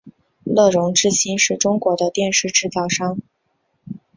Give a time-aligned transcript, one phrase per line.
[0.45, 3.19] 乐融致新是中国的电视制造商。